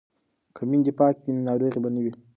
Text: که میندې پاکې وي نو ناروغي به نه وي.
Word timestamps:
که 0.55 0.61
میندې 0.69 0.91
پاکې 0.99 1.21
وي 1.25 1.31
نو 1.35 1.41
ناروغي 1.47 1.79
به 1.83 1.89
نه 1.95 1.99
وي. 2.03 2.11